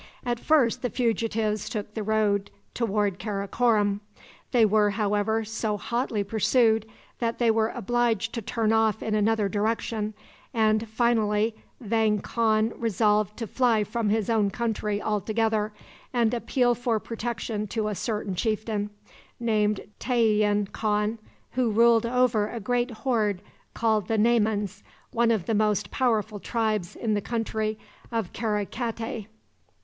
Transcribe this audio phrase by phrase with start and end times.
[0.25, 4.01] At first the fugitives took the road toward Karakorom.
[4.51, 6.87] They were, however, so hotly pursued
[7.19, 10.15] that they were obliged to turn off in another direction,
[10.55, 15.71] and, finally, Vang Khan resolved to fly from his own country altogether,
[16.11, 18.89] and appeal for protection to a certain chieftain,
[19.39, 21.19] named Tayian Khan,
[21.51, 23.43] who ruled over a great horde
[23.75, 24.81] called the Naymans,
[25.11, 27.77] one of the most powerful tribes in the country
[28.11, 29.27] of Karakatay.